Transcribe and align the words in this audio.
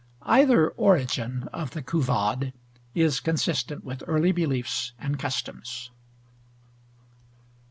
Either 0.23 0.67
origin 0.69 1.47
of 1.53 1.69
the 1.69 1.83
Couvade 1.83 2.53
is 2.95 3.19
consistent 3.19 3.83
with 3.83 4.01
early 4.07 4.31
beliefs 4.31 4.93
and 4.97 5.19
customs. 5.19 5.91